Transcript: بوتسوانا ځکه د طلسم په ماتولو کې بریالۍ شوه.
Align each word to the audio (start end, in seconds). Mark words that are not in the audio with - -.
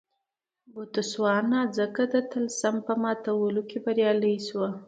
بوتسوانا 0.73 1.61
ځکه 1.77 2.01
د 2.13 2.15
طلسم 2.31 2.75
په 2.85 2.93
ماتولو 3.03 3.61
کې 3.69 3.77
بریالۍ 3.85 4.37
شوه. 4.47 4.69